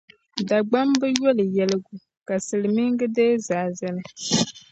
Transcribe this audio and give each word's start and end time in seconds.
Dagbamba 0.49 1.05
yoli 1.19 1.43
yɛligu 1.55 1.93
ka 2.27 2.35
Silimiiŋa 2.45 3.05
deei 3.15 3.37
zaa 3.47 3.67
zani. 3.77 4.03